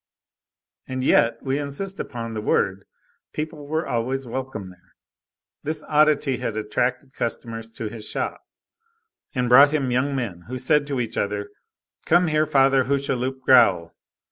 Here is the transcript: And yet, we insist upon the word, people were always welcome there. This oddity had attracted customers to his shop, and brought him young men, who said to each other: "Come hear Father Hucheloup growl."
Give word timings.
And 0.87 1.03
yet, 1.03 1.37
we 1.43 1.59
insist 1.59 1.99
upon 1.99 2.33
the 2.33 2.41
word, 2.41 2.85
people 3.33 3.67
were 3.67 3.85
always 3.87 4.25
welcome 4.25 4.65
there. 4.65 4.95
This 5.61 5.83
oddity 5.83 6.37
had 6.37 6.57
attracted 6.57 7.13
customers 7.13 7.71
to 7.73 7.87
his 7.87 8.09
shop, 8.09 8.41
and 9.35 9.47
brought 9.47 9.69
him 9.69 9.91
young 9.91 10.15
men, 10.15 10.45
who 10.47 10.57
said 10.57 10.87
to 10.87 10.99
each 10.99 11.17
other: 11.17 11.51
"Come 12.07 12.29
hear 12.29 12.47
Father 12.47 12.85
Hucheloup 12.85 13.41
growl." 13.41 13.93